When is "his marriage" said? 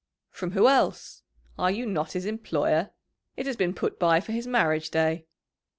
4.31-4.89